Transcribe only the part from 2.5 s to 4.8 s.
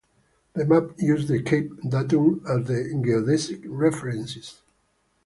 the geodesic reference.